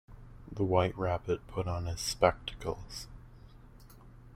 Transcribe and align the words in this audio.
The 0.51 0.63
White 0.63 0.97
Rabbit 0.97 1.45
put 1.47 1.67
on 1.67 1.85
his 1.85 1.99
spectacles. 1.99 3.05